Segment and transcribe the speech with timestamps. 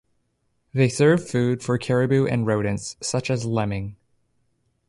[0.73, 3.97] These serve as food for caribou and rodents, such as lemming.